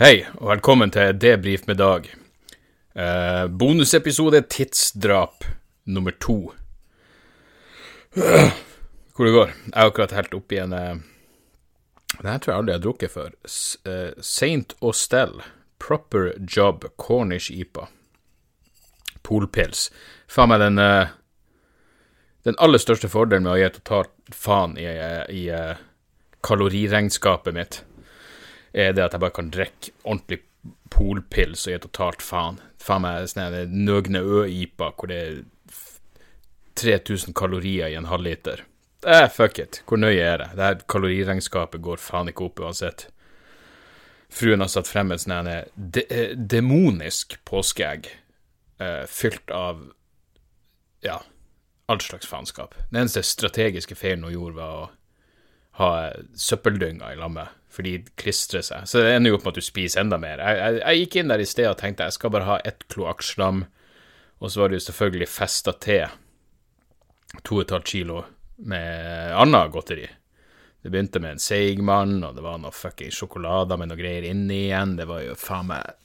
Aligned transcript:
Hei, 0.00 0.22
og 0.40 0.46
velkommen 0.48 0.88
til 0.88 1.10
Debrif 1.20 1.66
med 1.68 1.76
Dag. 1.76 2.06
Eh, 2.96 3.46
bonusepisode 3.52 4.38
Tidsdrap 4.48 5.44
nummer 5.84 6.14
to. 6.16 6.54
Hvor 8.14 9.26
det 9.28 9.34
går? 9.34 9.52
Jeg 9.66 9.74
har 9.74 9.90
akkurat 9.90 10.14
helt 10.16 10.32
oppi 10.38 10.56
en 10.56 10.72
eh, 10.72 11.02
Den 12.14 12.30
her 12.30 12.38
tror 12.38 12.52
jeg 12.52 12.62
aldri 12.62 12.72
jeg 12.72 12.78
har 12.78 12.86
drukket 12.86 13.12
før. 13.12 13.36
S 13.44 13.76
eh, 13.84 14.16
Saint 14.24 14.72
Austell 14.80 15.42
Proper 15.78 16.32
Job 16.48 16.88
Cornish 16.96 17.52
IPA. 17.52 17.90
Polpils. 19.20 19.90
Faen 20.24 20.48
meg 20.48 20.64
den 20.64 20.80
eh, 20.80 21.12
Den 22.48 22.56
aller 22.56 22.80
største 22.80 23.12
fordelen 23.12 23.44
med 23.44 23.52
å 23.52 23.60
gi 23.60 23.68
totalt 23.76 24.16
faen 24.32 24.80
i, 24.80 24.88
eh, 24.88 25.22
i 25.28 25.44
eh, 25.52 25.76
kaloriregnskapet 26.40 27.52
mitt 27.52 27.82
er 28.72 28.94
det 28.94 29.04
at 29.04 29.16
jeg 29.16 29.22
bare 29.22 29.36
kan 29.36 29.52
drikke 29.52 29.92
ordentlig 30.04 30.40
polpils 30.92 31.66
og 31.66 31.74
gi 31.74 31.78
totalt 31.84 32.24
faen. 32.24 32.60
Faen 32.80 33.04
meg 33.04 33.28
sånn 33.30 33.56
Nøgne 33.72 34.22
Ø-IPA 34.22 34.90
hvor 34.96 35.10
det 35.10 35.20
er 35.20 35.40
3000 36.80 37.36
kalorier 37.36 37.90
i 37.90 37.96
en 37.98 38.08
halvliter. 38.10 38.64
Eh, 39.06 39.28
fuck 39.32 39.58
it. 39.58 39.82
Hvor 39.88 40.00
nøye 40.00 40.20
er 40.20 40.42
det? 40.42 40.50
Det 40.56 40.66
her 40.66 40.82
kaloriregnskapet 40.92 41.82
går 41.82 42.00
faen 42.00 42.30
ikke 42.32 42.46
opp 42.48 42.60
uansett. 42.60 43.08
Fruen 44.30 44.62
har 44.62 44.70
satt 44.70 44.88
frem 44.88 45.10
et 45.12 45.24
sånn 45.24 45.48
de 45.74 46.04
eh, 46.06 46.36
demonisk 46.36 47.38
påskeegg 47.48 48.10
eh, 48.78 49.04
fylt 49.10 49.50
av 49.50 49.88
ja, 51.02 51.18
all 51.90 52.00
slags 52.04 52.28
faenskap. 52.28 52.76
Den 52.90 53.02
eneste 53.02 53.24
strategiske 53.26 53.96
feilen 53.98 54.28
hun 54.28 54.36
gjorde, 54.36 54.60
var 54.60 54.76
å 54.76 54.88
ha 55.80 55.90
søppeldynger 56.38 57.14
i 57.14 57.18
lammet, 57.18 57.56
for 57.70 57.86
de 57.86 57.98
klistrer 58.20 58.64
seg. 58.66 58.86
Så 58.90 59.02
det 59.02 59.14
ender 59.16 59.32
jo 59.32 59.40
opp 59.40 59.46
med 59.46 59.54
at 59.54 59.60
du 59.60 59.66
spiser 59.66 60.04
enda 60.04 60.18
mer. 60.20 60.42
Jeg, 60.42 60.60
jeg, 60.60 60.80
jeg 60.84 61.04
gikk 61.04 61.20
inn 61.20 61.32
der 61.32 61.42
i 61.42 61.48
sted 61.48 61.70
og 61.70 61.78
tenkte 61.80 62.08
jeg 62.08 62.18
skal 62.18 62.34
bare 62.34 62.48
ha 62.48 62.58
ett 62.66 62.86
kloakkslam, 62.92 63.64
og 64.40 64.50
så 64.52 64.62
var 64.62 64.70
det 64.70 64.80
jo 64.80 64.86
selvfølgelig 64.88 65.28
festa 65.30 65.74
til 65.76 66.08
to 67.46 67.60
og 67.60 67.66
et 67.66 67.74
halvt 67.76 67.92
kilo 67.92 68.22
med 68.70 69.34
annet 69.38 69.72
godteri. 69.72 70.08
Det 70.80 70.90
begynte 70.90 71.20
med 71.20 71.36
en 71.36 71.42
Seigmann, 71.42 72.22
og 72.24 72.36
det 72.36 72.44
var 72.44 72.58
noe 72.60 72.72
fucking 72.72 73.12
sjokolader 73.12 73.76
med 73.80 73.90
noe 73.90 74.00
greier 74.00 74.24
inni 74.30 74.66
igjen. 74.70 74.96
Det 74.96 75.06
var 75.08 75.22
jo 75.26 75.36
faen 75.36 75.68
meg 75.68 75.96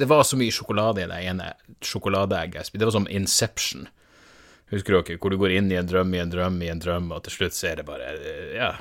Det 0.00 0.08
var 0.08 0.24
så 0.24 0.38
mye 0.40 0.54
sjokolade 0.54 1.04
i 1.04 1.08
det 1.10 1.18
ene 1.30 1.52
sjokoladeegget 1.84 2.58
jeg 2.58 2.68
spiste. 2.68 2.80
Det 2.82 2.88
var 2.88 2.96
som 2.96 3.10
Inception. 3.10 3.86
Husker 4.70 4.96
dere 4.96 5.18
hvor 5.18 5.30
du 5.30 5.38
går 5.38 5.54
inn 5.58 5.70
i 5.70 5.78
en 5.78 5.86
drøm 5.86 6.14
i 6.14 6.22
en 6.22 6.32
drøm 6.32 6.58
i 6.62 6.70
en 6.72 6.82
drøm, 6.82 7.10
og 7.14 7.22
til 7.26 7.36
slutt 7.36 7.58
så 7.58 7.70
er 7.70 7.80
det 7.80 7.86
bare 7.86 8.14
Ja, 8.54 8.72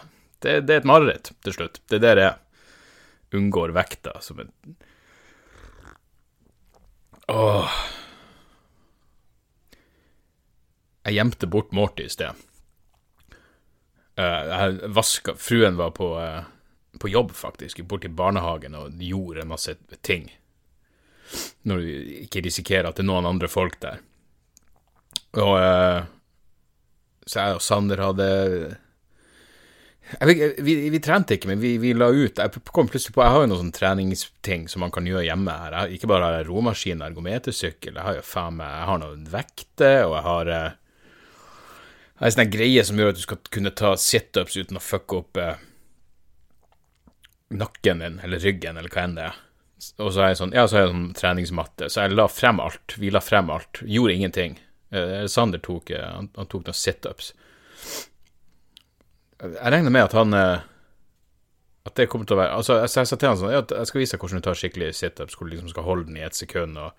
det, 0.44 0.62
det 0.68 0.76
er 0.76 0.82
et 0.82 0.88
mareritt 0.88 1.32
til 1.46 1.56
slutt. 1.56 1.82
Det 1.90 2.00
er 2.00 2.06
der 2.06 2.22
jeg 2.24 3.40
unngår 3.40 3.74
vekta 3.76 4.16
som 4.26 4.42
en 4.44 4.54
Åh. 7.30 7.74
Jeg 11.06 11.14
gjemte 11.14 11.48
bort 11.48 11.76
Morty 11.78 12.08
i 12.08 12.10
sted. 12.10 12.40
Eh, 14.18 14.50
jeg 14.50 14.90
vaska 14.98 15.36
Fruen 15.38 15.78
var 15.78 15.92
på, 15.94 16.08
eh, 16.18 16.48
på 16.98 17.10
jobb, 17.10 17.32
faktisk, 17.38 17.84
borti 17.86 18.10
barnehagen 18.10 18.76
og 18.76 18.98
gjorde 18.98 19.44
en 19.44 19.54
masse 19.54 19.76
ting. 20.02 20.26
Når 21.70 21.78
du 21.78 21.90
ikke 22.26 22.42
risikerer 22.48 22.90
at 22.90 22.98
det 22.98 23.06
er 23.06 23.12
noen 23.12 23.30
andre 23.30 23.48
folk 23.48 23.78
der. 23.86 24.02
Og 25.38 25.54
eh, 25.62 26.10
så 27.30 27.46
jeg 27.46 27.60
og 27.60 27.62
Sander 27.62 28.02
hadde 28.02 28.30
jeg 30.10 30.56
vi, 30.66 30.74
vi 30.90 31.00
trente 31.04 31.36
ikke, 31.36 31.52
men 31.52 31.60
vi, 31.62 31.76
vi 31.78 31.92
la 31.94 32.08
ut 32.10 32.40
Jeg 32.42 32.62
kom 32.74 32.88
plutselig 32.90 33.14
på 33.14 33.22
Jeg 33.22 33.34
har 33.36 33.44
jo 33.44 33.50
noen 33.52 33.60
sånne 33.62 33.78
treningsting 33.78 34.68
som 34.72 34.82
man 34.82 34.94
kan 34.94 35.06
gjøre 35.06 35.28
hjemme 35.28 35.54
her. 35.54 35.76
Jeg, 35.84 36.00
ikke 36.00 36.10
bare 36.10 36.26
har 36.26 36.38
jeg 36.40 36.48
romaskin 36.50 37.04
og 37.04 37.12
ergometersykkel, 37.12 37.94
jeg 37.94 38.08
har 38.08 38.18
jo 38.18 38.26
faen 38.26 38.58
meg 38.58 38.72
Jeg 38.74 38.90
har 38.90 39.02
noen 39.04 39.26
vekter, 39.30 39.98
og 40.08 40.16
jeg 40.18 40.26
har 40.30 40.54
eh, 40.56 40.70
Jeg 42.16 42.24
har 42.24 42.32
en 42.32 42.38
sånn 42.38 42.56
greie 42.56 42.86
som 42.88 43.02
gjør 43.02 43.14
at 43.14 43.20
du 43.20 43.26
skal 43.28 43.44
kunne 43.54 43.76
ta 43.84 43.94
situps 44.02 44.58
uten 44.58 44.80
å 44.80 44.84
fucke 44.84 45.22
opp 45.22 45.42
eh, 45.42 45.62
nakken 47.50 48.02
din, 48.04 48.18
eller 48.26 48.42
ryggen, 48.44 48.78
eller 48.78 48.94
hva 48.94 49.06
enn 49.06 49.16
det 49.18 49.28
er. 49.30 49.38
Og 50.04 50.12
så 50.12 50.24
har 50.24 50.34
jeg 50.34 50.40
sånn, 50.42 50.56
ja, 50.56 50.66
så 50.68 50.76
har 50.76 50.84
jeg 50.84 50.92
sånn 50.94 51.14
treningsmatte, 51.18 51.88
så 51.90 52.04
jeg 52.04 52.18
la 52.18 52.28
frem 52.30 52.60
alt. 52.62 52.98
Vi 53.00 53.12
la 53.14 53.22
frem 53.24 53.50
alt. 53.54 53.80
Gjorde 53.88 54.16
ingenting. 54.18 54.58
Eh, 54.92 55.26
Sander 55.32 55.62
tok, 55.64 55.94
eh, 55.96 56.04
han, 56.04 56.28
han 56.36 56.50
tok 56.52 56.68
noen 56.68 56.78
situps. 56.78 57.32
Jeg 59.40 59.72
regner 59.72 59.94
med 59.94 60.10
at 60.10 60.16
han 60.18 60.36
eh, 60.36 60.66
At 61.88 61.96
det 61.96 62.10
kommer 62.12 62.28
til 62.28 62.36
å 62.36 62.42
være 62.42 62.58
Altså, 62.60 62.82
jeg, 62.82 62.92
jeg 62.92 63.08
sa 63.08 63.20
til 63.20 63.32
han 63.32 63.40
sånn 63.40 63.54
Jeg 63.56 63.88
skal 63.88 64.02
vise 64.02 64.18
deg 64.18 64.24
hvordan 64.26 64.42
du 64.42 64.48
tar 64.50 64.60
skikkelig 64.60 64.90
situps, 65.00 65.38
hvor 65.38 65.48
du 65.48 65.54
liksom 65.54 65.72
skal 65.72 65.88
holde 65.88 66.10
den 66.10 66.20
i 66.20 66.26
ett 66.28 66.36
sekund. 66.36 66.78
Og, 66.78 66.92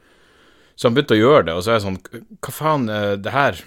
så 0.75 0.89
han 0.89 0.97
begynte 0.97 1.19
å 1.19 1.21
gjøre 1.21 1.49
det, 1.51 1.57
og 1.57 1.65
så 1.65 1.75
er 1.75 1.79
jeg 1.79 1.87
sånn 1.89 1.99
Hva 2.41 2.55
faen, 2.57 2.89
eh, 2.93 3.17
det 3.21 3.35
her 3.35 3.61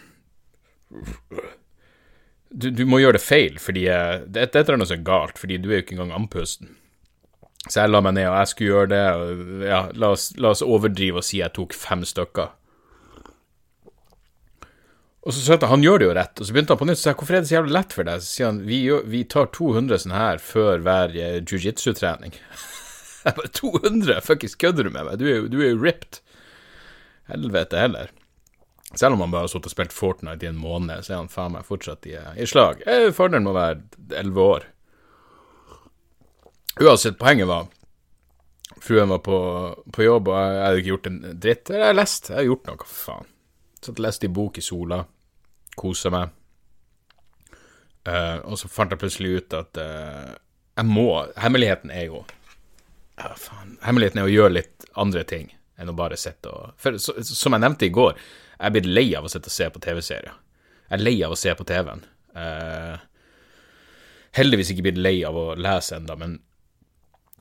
du, 2.53 2.69
du 2.69 2.83
må 2.85 2.99
gjøre 3.01 3.17
det 3.17 3.25
feil, 3.25 3.59
fordi 3.61 3.87
eh, 3.89 4.23
det, 4.29 4.51
det 4.53 4.61
er 4.61 4.75
annet 4.75 4.89
som 4.89 4.99
er 4.99 5.05
galt, 5.07 5.39
fordi 5.41 5.57
du 5.61 5.71
er 5.71 5.79
jo 5.79 5.85
ikke 5.85 5.95
engang 5.97 6.13
andpusten. 6.13 6.75
Så 7.65 7.79
jeg 7.79 7.93
la 7.93 8.01
meg 8.03 8.17
ned, 8.17 8.27
og 8.27 8.35
jeg 8.37 8.51
skulle 8.51 8.73
gjøre 8.73 8.91
det, 8.91 9.05
og 9.15 9.63
ja, 9.65 9.79
la 9.97 10.11
oss, 10.13 10.27
la 10.37 10.51
oss 10.53 10.61
overdrive 10.65 11.21
og 11.21 11.25
si 11.25 11.39
jeg 11.39 11.55
tok 11.55 11.73
fem 11.77 12.03
stykker. 12.05 12.51
Og 15.23 15.31
så 15.31 15.39
sa 15.39 15.55
han 15.55 15.69
han 15.71 15.83
gjør 15.85 16.01
det 16.01 16.07
jo 16.07 16.15
rett, 16.17 16.39
og 16.39 16.47
så 16.47 16.55
begynte 16.55 16.75
han 16.75 16.79
på 16.81 16.87
nytt, 16.89 16.99
så 16.99 17.09
jeg 17.09 17.19
hvorfor 17.21 17.37
er 17.37 17.43
det 17.43 17.49
så 17.49 17.55
jævlig 17.55 17.75
lett 17.77 17.93
for 17.95 18.07
deg? 18.07 18.23
Så 18.23 18.29
sier 18.29 18.49
han 18.49 18.63
vi, 18.67 18.79
vi 19.13 19.21
tar 19.31 19.47
200 19.55 20.01
sånne 20.03 20.19
her 20.19 20.41
før 20.43 20.83
hver 20.83 21.15
eh, 21.15 21.37
jiu-jitsu-trening. 21.39 22.35
jeg 23.23 23.37
bare 23.37 23.53
200? 23.55 24.19
Fuckings 24.25 24.57
kødder 24.59 24.89
du 24.89 24.91
med 24.91 25.07
meg? 25.07 25.21
Du 25.21 25.29
er 25.29 25.37
jo, 25.37 25.47
du 25.47 25.61
er 25.61 25.71
jo 25.71 25.79
ripped. 25.79 26.19
Helvete 27.31 27.79
heller. 27.79 28.11
Selv 28.99 29.15
om 29.15 29.23
han 29.23 29.31
bare 29.31 29.47
har 29.47 29.53
sittet 29.53 29.71
og 29.71 29.73
spilt 29.73 29.95
Fortnite 29.95 30.45
i 30.45 30.51
en 30.51 30.59
måned, 30.59 31.05
så 31.05 31.15
er 31.15 31.21
han 31.21 31.31
faen 31.31 31.55
meg 31.55 31.65
fortsatt 31.65 32.03
i, 32.11 32.17
i 32.37 32.49
slag. 32.49 32.83
Eh, 32.83 33.07
må 33.39 33.55
være 33.55 33.79
11 34.19 34.43
år. 34.43 34.67
Uansett, 36.83 37.17
poenget 37.21 37.47
var 37.47 37.71
Fruen 38.83 39.09
var 39.09 39.19
på, 39.23 39.37
på 39.93 40.03
jobb, 40.03 40.27
og 40.27 40.35
jeg 40.35 40.63
hadde 40.65 40.79
ikke 40.81 40.91
gjort 40.91 41.07
en 41.07 41.19
dritt. 41.39 41.69
Jeg 41.71 41.85
har 41.85 41.95
lest, 41.95 42.29
jeg 42.29 42.41
har 42.41 42.47
gjort 42.49 42.65
noe, 42.67 42.87
faen. 42.89 43.29
Satt 43.79 43.99
og 43.99 44.03
leste 44.03 44.27
i 44.27 44.31
bok 44.33 44.57
i 44.59 44.63
sola, 44.63 44.97
kosa 45.79 46.11
meg. 46.13 46.31
Uh, 48.03 48.39
og 48.51 48.57
så 48.59 48.67
fant 48.67 48.91
jeg 48.91 48.99
plutselig 48.99 49.37
ut 49.39 49.53
at 49.55 49.79
uh, 49.79 50.33
jeg 50.75 50.89
må 50.89 51.05
Hemmeligheten 51.39 51.91
er 51.93 52.09
jo 52.09 52.23
ja, 53.15 53.29
faen. 53.39 53.77
Hemmeligheten 53.85 54.19
er 54.19 54.27
å 54.27 54.33
gjøre 54.33 54.57
litt 54.57 54.87
andre 54.99 55.23
ting 55.27 55.53
enn 55.79 55.91
å 55.91 55.95
bare 55.97 56.17
sitte 56.19 56.51
og 56.51 56.73
For 56.81 56.97
så, 57.01 57.15
som 57.23 57.55
jeg 57.55 57.63
nevnte 57.63 57.87
i 57.87 57.93
går, 57.93 58.17
jeg 58.57 58.65
er 58.67 58.73
blitt 58.75 58.89
lei 58.89 59.05
av 59.17 59.27
å 59.27 59.31
sitte 59.31 59.51
og 59.51 59.55
se 59.55 59.69
på 59.73 59.81
TV-serier. 59.83 60.35
Jeg 60.89 60.97
er 60.97 61.03
lei 61.03 61.15
av 61.25 61.33
å 61.33 61.39
se 61.39 61.53
på 61.57 61.65
TV-en. 61.67 62.03
Eh, 62.37 63.01
heldigvis 64.37 64.73
ikke 64.73 64.85
blitt 64.87 65.01
lei 65.01 65.15
av 65.25 65.37
å 65.37 65.45
lese 65.59 65.97
enda, 65.97 66.15
men 66.19 66.37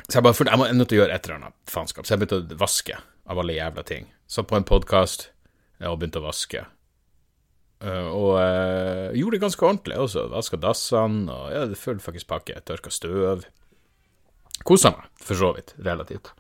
så 0.09 0.19
jeg 0.19 0.25
bare 0.27 0.37
følte 0.37 0.55
jeg 0.55 0.61
må 0.61 0.67
jeg 0.67 0.79
nødt 0.79 0.91
til 0.91 0.99
å 0.99 1.03
gjøre 1.03 1.17
et 1.17 1.27
eller 1.29 1.39
annet 1.39 1.57
faenskap. 1.71 2.07
Så 2.07 2.15
jeg 2.15 2.23
begynte 2.23 2.41
å 2.41 2.61
vaske 2.63 2.97
av 3.31 3.39
alle 3.39 3.59
jævla 3.59 3.85
ting. 3.87 4.09
Satt 4.27 4.49
på 4.51 4.59
en 4.59 4.67
podkast 4.67 5.29
og 5.85 5.99
begynte 6.01 6.23
å 6.23 6.27
vaske. 6.27 6.65
Eh, 7.83 8.09
og 8.15 8.37
uh, 8.39 9.11
gjorde 9.17 9.37
det 9.37 9.43
ganske 9.43 9.67
ordentlig 9.67 9.99
også. 9.99 10.29
Vaska 10.31 10.59
dassene 10.61 11.35
og 11.35 11.51
ja, 11.55 11.65
full 11.79 11.99
fuckings 12.03 12.29
pakke. 12.29 12.61
Tørka 12.67 12.93
støv. 12.95 13.43
Kosa 14.63 14.93
meg, 14.95 15.09
for 15.19 15.39
så 15.39 15.51
vidt, 15.57 15.75
relativt. 15.83 16.31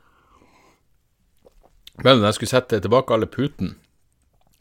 Men 2.03 2.21
når 2.21 2.31
jeg 2.31 2.39
skulle 2.39 2.53
sette 2.53 2.79
tilbake 2.81 3.13
alle 3.13 3.27
putene 3.29 3.75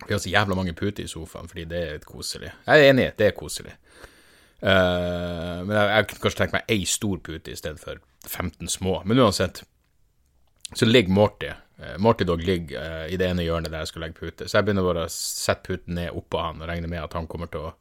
Vi 0.07 0.11
har 0.11 0.19
så 0.19 0.29
jævla 0.29 0.55
mange 0.57 0.73
puter 0.75 1.05
i 1.05 1.07
sofaen 1.07 1.47
fordi 1.47 1.63
det 1.69 1.81
er 1.91 1.99
koselig. 2.03 2.49
Jeg 2.65 2.79
er 2.79 2.89
enig, 2.89 3.11
det 3.19 3.27
er 3.27 3.35
koselig. 3.37 3.75
Uh, 4.61 5.61
men 5.65 5.75
jeg, 5.75 5.89
jeg 5.91 6.07
kunne 6.07 6.23
kanskje 6.23 6.39
tenkt 6.39 6.55
meg 6.55 6.73
ei 6.73 6.87
stor 6.89 7.21
pute 7.21 7.53
i 7.53 7.57
stedet 7.57 7.81
for 7.81 8.01
15 8.25 8.69
små. 8.69 9.03
Men 9.05 9.21
uansett, 9.21 9.61
så 10.73 10.89
ligger 10.89 11.13
Morty. 11.13 11.53
Uh, 11.81 11.95
Morty 11.97 12.27
Dog 12.27 12.43
ligger 12.45 12.77
eh, 12.77 13.13
i 13.13 13.17
det 13.17 13.25
ene 13.25 13.41
hjørnet 13.41 13.71
der 13.73 13.81
jeg 13.81 13.89
skulle 13.89 14.05
legge 14.07 14.21
pute. 14.21 14.45
Så 14.45 14.59
jeg 14.59 14.67
begynner 14.67 14.85
bare 14.85 15.07
å 15.07 15.11
sette 15.11 15.65
puten 15.65 15.97
ned 15.97 16.13
oppå 16.13 16.41
han 16.43 16.61
og 16.61 16.69
regner 16.69 16.91
med 16.91 17.01
at 17.01 17.17
han 17.17 17.29
kommer 17.29 17.49
til 17.49 17.71
å 17.71 17.75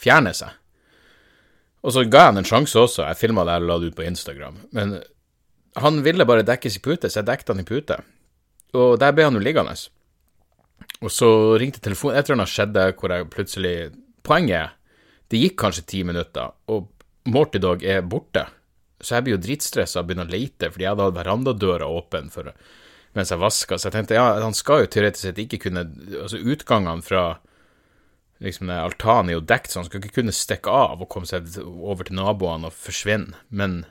fjerne 0.00 0.32
seg. 0.36 0.56
Og 1.84 1.94
så 1.96 2.04
ga 2.08 2.24
jeg 2.24 2.32
han 2.32 2.40
en 2.40 2.48
sjanse 2.48 2.80
også. 2.80 3.04
Jeg 3.04 3.20
filma 3.20 3.44
det 3.48 3.58
og 3.60 3.68
la 3.68 3.78
det 3.80 3.90
ut 3.92 3.98
på 3.98 4.06
Instagram. 4.08 4.56
Men 4.76 4.98
han 5.80 6.00
ville 6.04 6.26
bare 6.28 6.44
dekkes 6.46 6.76
i 6.76 6.82
pute, 6.84 7.08
så 7.08 7.20
jeg 7.20 7.28
dekket 7.28 7.52
han 7.54 7.62
i 7.62 7.68
pute. 7.68 8.00
Og 8.76 8.96
der 9.00 9.12
ble 9.16 9.28
han 9.28 9.36
jo 9.36 9.42
liggende. 9.44 9.76
Og 11.00 11.12
så 11.12 11.28
ringte 11.60 11.82
telefonen 11.82 12.18
Et 12.18 12.26
eller 12.26 12.40
annet 12.40 12.52
skjedde 12.52 12.86
hvor 12.98 13.12
jeg 13.12 13.28
plutselig 13.32 13.74
Poenget 14.26 14.56
er, 14.58 14.72
det 15.32 15.38
gikk 15.40 15.54
kanskje 15.62 15.86
ti 15.88 16.00
minutter, 16.04 16.50
og 16.68 16.90
Morty 17.32 17.56
Dog 17.62 17.80
er 17.88 18.02
borte. 18.04 18.42
Så 19.00 19.14
jeg 19.16 19.24
blir 19.24 19.34
jo 19.38 19.40
dritstressa 19.40 20.02
og 20.02 20.10
begynner 20.10 20.28
å 20.28 20.32
lete, 20.34 20.68
fordi 20.68 20.84
jeg 20.84 20.92
hadde 20.92 21.06
hatt 21.06 21.16
verandadøra 21.16 21.88
åpen 21.88 22.28
for, 22.32 22.50
mens 23.16 23.32
jeg 23.32 23.42
vaska. 23.42 23.78
Så 23.78 23.88
jeg 23.88 23.96
tenkte 23.96 24.18
ja, 24.18 24.26
han 24.42 24.56
skal 24.56 24.84
jo 24.84 24.90
teoretisk 24.90 25.26
sett 25.26 25.40
ikke 25.42 25.64
kunne 25.66 25.86
Altså, 26.20 26.40
utgangene 26.40 27.04
fra 27.06 27.24
liksom 28.40 28.70
altanen 28.72 29.30
er 29.30 29.38
jo 29.38 29.44
dekt, 29.44 29.72
så 29.72 29.80
han 29.80 29.88
skal 29.88 30.00
ikke 30.00 30.20
kunne 30.20 30.34
stikke 30.34 30.72
av 30.72 31.02
og 31.02 31.10
komme 31.12 31.28
seg 31.28 31.48
over 31.60 32.08
til 32.08 32.16
naboene 32.16 32.70
og 32.70 32.76
forsvinne. 32.76 33.36
Men, 33.52 33.82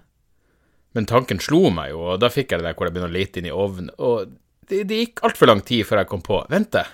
men 0.97 1.09
tanken 1.09 1.41
slo 1.43 1.67
meg 1.73 1.93
jo, 1.93 2.01
og 2.13 2.23
da 2.23 2.31
fikk 2.33 2.53
jeg 2.53 2.63
det 2.63 2.71
der 2.71 2.77
hvor 2.77 2.89
jeg 2.89 2.95
begynner 2.95 3.11
å 3.13 3.17
lete 3.17 3.41
inn 3.41 3.49
i 3.51 3.53
ovnen. 3.53 3.91
Og 4.01 4.31
det, 4.69 4.85
det 4.89 5.03
gikk 5.03 5.23
altfor 5.27 5.51
lang 5.51 5.61
tid 5.65 5.85
før 5.85 6.01
jeg 6.01 6.09
kom 6.09 6.25
på 6.25 6.41
Vent, 6.49 6.73
det. 6.73 6.87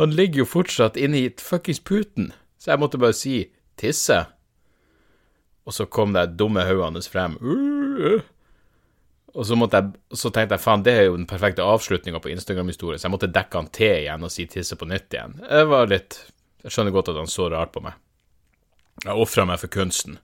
Han 0.00 0.14
ligger 0.16 0.42
jo 0.42 0.48
fortsatt 0.48 0.96
inni 0.96 1.26
fuckings 1.36 1.82
puten, 1.84 2.32
så 2.56 2.72
jeg 2.72 2.80
måtte 2.80 3.00
bare 3.00 3.16
si 3.16 3.36
tisse. 3.80 4.22
Og 5.68 5.76
så 5.76 5.84
kom 5.86 6.16
det 6.16 6.38
dumme 6.40 6.64
haugene 6.66 7.04
frem. 7.04 7.36
Og 9.32 9.46
så, 9.48 9.56
jeg, 9.56 9.92
så, 10.12 10.28
tenkte 10.28 10.58
jeg 10.58 10.60
faen, 10.60 10.82
det 10.84 10.92
er 10.92 11.06
jo 11.06 11.16
den 11.16 11.28
perfekte 11.28 11.64
avslutninga 11.64 12.20
på 12.20 12.28
Instagram-historien, 12.34 13.00
så 13.00 13.08
jeg 13.08 13.14
måtte 13.14 13.30
dekke 13.32 13.62
han 13.62 13.70
til 13.72 13.94
igjen 14.02 14.26
og 14.26 14.32
si 14.34 14.44
tisse 14.50 14.76
på 14.76 14.88
nytt 14.90 15.14
igjen. 15.14 15.38
Det 15.40 15.62
var 15.70 15.88
litt 15.88 16.18
Jeg 16.62 16.74
skjønner 16.74 16.94
godt 16.94 17.08
at 17.10 17.16
han 17.18 17.30
så 17.30 17.48
rart 17.50 17.72
på 17.74 17.80
meg. 17.82 17.96
Jeg 19.02 19.16
ofra 19.18 19.46
meg 19.48 19.58
for 19.58 19.72
kunsten. 19.72 20.18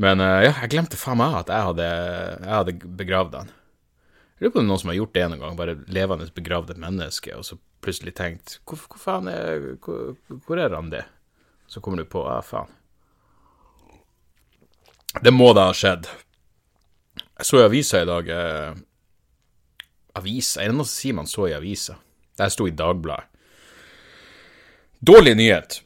Men 0.00 0.22
uh, 0.24 0.40
ja, 0.42 0.54
jeg 0.62 0.72
glemte 0.72 0.98
faen 0.98 1.20
meg 1.20 1.36
at 1.42 1.52
jeg 1.52 1.68
hadde, 1.68 1.88
jeg 2.40 2.54
hadde 2.56 2.94
begravd 2.98 3.36
han. 3.36 3.52
Jeg 4.40 4.46
lurer 4.46 4.54
på 4.54 4.58
om 4.58 4.64
det 4.64 4.64
er 4.64 4.70
noen 4.72 4.80
som 4.80 4.90
har 4.90 4.96
gjort 4.96 5.14
det 5.14 5.22
en 5.26 5.36
gang, 5.42 5.58
bare 5.58 5.76
levende 5.92 6.30
begravd 6.34 6.72
et 6.72 6.80
menneske, 6.80 7.36
og 7.36 7.44
så 7.44 7.58
plutselig 7.84 8.14
tenkt 8.16 8.56
hvor, 8.64 8.80
hvor 8.88 9.00
faen 9.02 9.28
er 9.28 9.66
hvor, 9.84 10.16
hvor 10.46 10.60
er 10.60 10.72
han 10.72 10.88
det? 10.92 11.04
Så 11.70 11.84
kommer 11.84 12.00
du 12.00 12.08
på 12.08 12.24
ja, 12.24 12.40
faen. 12.42 12.72
Det 15.20 15.32
må 15.34 15.52
da 15.54 15.68
ha 15.68 15.76
skjedd. 15.76 16.08
Jeg 17.40 17.46
så 17.48 17.56
i 17.56 17.64
avisa 17.64 18.02
i 18.02 18.04
dag 18.08 18.26
eh, 18.28 18.72
Avisa? 20.20 20.60
Er 20.60 20.68
det 20.68 20.76
noe 20.76 20.84
som 20.84 20.92
sier 20.92 21.14
man 21.16 21.28
så 21.30 21.46
i 21.48 21.54
avisa? 21.56 21.94
Der 22.36 22.50
sto 22.52 22.66
i 22.68 22.74
Dagbladet. 22.76 23.30
Dårlig 25.00 25.32
nyhet. 25.38 25.78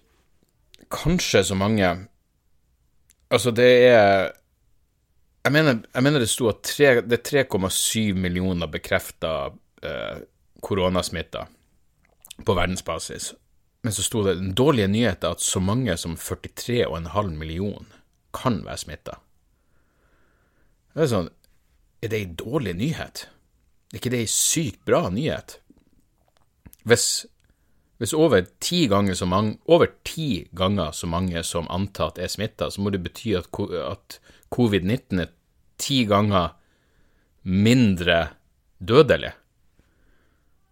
Kanskje 0.91 1.45
så 1.47 1.55
mange 1.55 1.87
Altså, 3.31 3.51
det 3.55 3.69
er 3.87 4.33
Jeg 5.45 5.53
mener, 5.53 5.79
jeg 5.95 6.03
mener 6.03 6.19
det 6.19 6.29
sto 6.33 6.49
at 6.51 6.63
tre, 6.67 7.03
det 7.07 7.21
er 7.21 7.45
3,7 7.47 8.15
millioner 8.19 8.67
bekrefta 8.67 9.53
eh, 9.85 10.25
koronasmitta 10.65 11.45
på 12.47 12.57
verdensbasis. 12.57 13.35
Men 13.85 13.93
så 13.93 14.03
sto 14.03 14.25
det 14.25 14.39
den 14.41 14.55
dårlige 14.57 14.89
nyheten 14.89 15.37
at 15.37 15.45
så 15.45 15.61
mange 15.61 15.95
som 16.01 16.17
43,5 16.17 17.31
millioner 17.37 18.01
kan 18.33 18.63
være 18.65 18.81
smitta. 18.87 19.19
Det 20.95 21.05
er 21.05 21.13
sånn 21.13 21.33
er 22.05 22.13
det 22.13 22.21
ei 22.21 22.33
dårlig 22.37 22.75
nyhet? 22.77 23.27
Er 23.93 24.01
ikke 24.01 24.13
det 24.13 24.25
ei 24.25 24.31
sykt 24.31 24.83
bra 24.85 25.07
nyhet? 25.13 25.59
Hvis, 26.85 27.25
hvis 27.99 28.13
over 28.13 28.45
ti 28.61 28.85
mange, 28.89 29.57
over 29.65 29.89
ti 30.05 30.47
ganger 30.53 30.93
så 30.93 31.09
mange 31.09 31.43
som 31.43 31.71
antatt 31.73 32.19
er 32.19 32.29
smitta, 32.29 32.69
så 32.71 32.81
må 32.81 32.93
det 32.93 33.03
bety 33.05 33.33
at, 33.39 33.49
at 33.49 34.19
covid-19 34.53 35.25
er 35.25 35.33
ti 35.81 36.05
ganger 36.05 36.53
mindre 37.45 38.35
dødelig. 38.81 39.33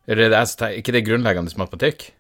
Er 0.07 0.19
det, 0.19 0.33
er 0.35 0.77
ikke 0.77 0.93
det 0.93 1.07
grunnleggende 1.07 1.55
matematikk? 1.57 2.11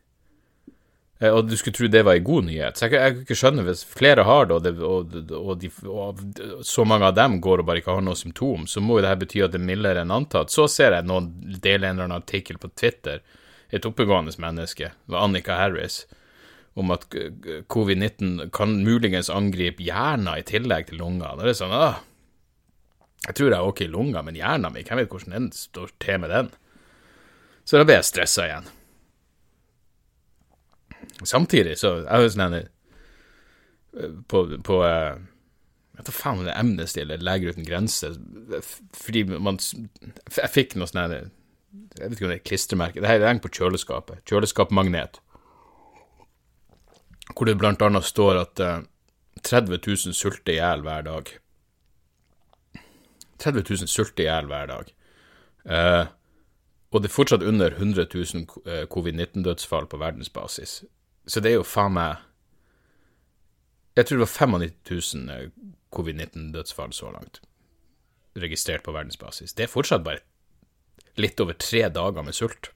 Eh, 1.23 1.31
og 1.31 1.47
du 1.47 1.55
skulle 1.59 1.77
tro 1.77 1.89
det 1.91 2.03
var 2.07 2.19
en 2.19 2.27
god 2.27 2.49
nyhet. 2.49 2.79
Så 2.79 2.89
jeg, 2.89 2.97
jeg 2.99 3.15
kan 3.15 3.27
ikke 3.27 3.39
skjønne 3.39 3.67
hvis 3.67 3.85
flere 3.87 4.25
har 4.27 4.49
det, 4.49 4.57
og, 4.57 4.65
det, 4.65 4.73
og, 4.83 5.37
og, 5.39 5.53
de, 5.63 5.71
og, 5.87 6.25
så 6.67 6.87
mange 6.89 7.11
av 7.11 7.15
dem 7.19 7.39
går 7.45 7.63
og 7.63 7.69
bare 7.69 7.83
ikke 7.83 7.95
har 7.99 8.05
noe 8.05 8.19
symptom, 8.19 8.67
så 8.71 8.83
må 8.83 8.99
jo 8.99 9.05
det 9.05 9.13
her 9.13 9.21
bety 9.21 9.45
at 9.45 9.55
det 9.55 9.61
er 9.61 9.69
mildere 9.69 10.03
enn 10.03 10.15
antatt. 10.15 10.53
Så 10.55 10.67
ser 10.73 10.97
jeg 10.97 11.09
noen 11.09 11.31
dele 11.63 11.87
en 11.87 11.95
eller 11.95 12.09
annen 12.09 12.19
artikkel 12.19 12.59
på 12.63 12.73
Twitter, 12.75 13.23
et 13.73 13.87
oppegående 13.89 14.35
menneske, 14.43 14.91
Annika 15.17 15.57
Harris, 15.57 16.03
om 16.77 16.91
at 16.93 17.07
covid-19 17.73 18.51
kan 18.53 18.75
muligens 18.85 19.31
angripe 19.33 19.85
hjernen 19.85 20.35
i 20.37 20.45
tillegg 20.49 20.91
til 20.91 21.01
lunger. 21.01 21.37
Da 21.37 21.45
er 21.45 21.51
det 21.53 21.57
sånn 21.57 21.73
ah, 21.77 22.01
Jeg 23.29 23.37
tror 23.39 23.49
jeg 23.49 23.57
er 23.59 23.71
ok 23.71 23.83
i 23.85 23.91
lunga, 23.93 24.25
men 24.25 24.37
hjernen 24.37 24.73
min, 24.75 24.85
hvem 24.89 25.01
vet 25.01 25.13
hvordan 25.13 25.37
den 25.37 25.49
står 25.57 25.93
til 26.03 26.21
med 26.21 26.33
den? 26.33 26.53
Så 27.65 27.79
da 27.79 27.87
ble 27.87 28.01
jeg 28.01 28.09
stressa 28.09 28.49
igjen. 28.49 28.73
Samtidig 31.29 31.77
så 31.81 31.95
Jeg 32.03 32.25
jo 32.25 32.33
sånn 32.33 32.57
På, 34.29 34.45
på 34.65 34.79
eh, 34.87 35.21
jeg 35.93 36.07
vet 36.07 36.17
faen 36.17 36.41
om 36.41 36.47
det 36.47 36.55
er 36.55 36.61
Amnesty 36.63 37.01
eller 37.03 37.21
Leger 37.21 37.53
uten 37.53 37.67
grenser, 37.67 38.15
fordi 38.97 39.25
man 39.29 39.59
Jeg 39.61 40.51
fikk 40.51 40.77
noe 40.81 40.89
sånn 40.89 41.13
Jeg 41.13 41.29
vet 42.01 42.17
ikke 42.17 42.27
om 42.27 42.33
det 42.33 42.39
er 42.39 42.49
klistremerke. 42.49 43.03
Det 43.05 43.11
henger 43.11 43.43
på 43.45 43.53
kjøleskapet. 43.53 44.25
Kjøleskapmagnet. 44.29 45.21
Hvor 47.33 47.49
det 47.49 47.59
blant 47.61 47.85
annet 47.85 48.05
står 48.05 48.41
at 48.41 48.61
uh, 48.65 48.81
30 49.45 49.79
000 49.79 50.17
sulter 50.17 50.55
i 50.55 50.59
hjel 50.59 50.83
hver 50.85 51.07
dag. 51.07 51.31
30 53.45 53.65
000 53.69 53.93
sulter 53.93 54.25
i 54.25 54.29
hjel 54.29 54.51
hver 54.51 54.69
dag. 54.73 54.93
Uh, 55.69 56.05
og 56.93 57.01
det 57.01 57.09
er 57.09 57.15
fortsatt 57.15 57.45
under 57.47 57.73
100 57.73 58.09
000 58.13 58.89
covid-19-dødsfall 58.93 59.89
på 59.89 60.01
verdensbasis. 60.01 60.83
Så 61.27 61.41
det 61.41 61.53
er 61.53 61.61
jo 61.61 61.67
faen 61.67 61.95
meg 61.95 62.23
Jeg 63.97 64.09
tror 64.09 64.19
det 64.19 64.27
var 64.27 64.35
95 64.57 65.15
000 65.15 65.33
eh, 65.35 65.49
covid-19-dødsfall 65.93 66.95
så 66.97 67.11
langt 67.13 67.43
registrert 68.35 68.83
på 68.83 68.95
verdensbasis. 68.95 69.53
Det 69.53 69.67
er 69.67 69.73
fortsatt 69.73 70.05
bare 70.07 70.23
litt 71.21 71.41
over 71.45 71.53
tre 71.61 71.83
dager 71.93 72.25
med 72.25 72.33
sult. 72.33 72.71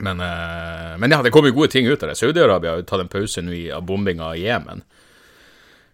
Men, 0.00 0.20
uh, 0.20 0.94
men 0.96 1.12
ja, 1.12 1.18
det 1.22 1.32
kommer 1.34 1.50
jo 1.50 1.58
gode 1.58 1.74
ting 1.74 1.88
ut 1.88 2.02
av 2.02 2.08
det. 2.08 2.16
Saudi-Arabia 2.16 2.76
har 2.76 2.86
tatt 2.86 3.02
en 3.02 3.12
pause 3.12 3.42
nå 3.44 3.58
av 3.74 3.84
bombinga 3.84 4.30
av 4.30 4.38
Jemen. 4.38 4.80